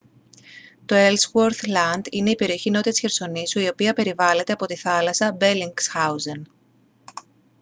το 0.85 0.95
έλσγουορθ 0.95 1.61
λαντ 1.67 2.05
είναι 2.11 2.29
η 2.29 2.35
περιοχή 2.35 2.69
νότια 2.69 2.91
της 2.91 2.99
χερσονήσου 2.99 3.59
η 3.59 3.67
οποία 3.67 3.93
περιβάλλεται 3.93 4.53
από 4.53 4.65
τη 4.65 4.75
θάλασσα 4.75 5.31
μπελινγκσχάουζεν 5.31 6.47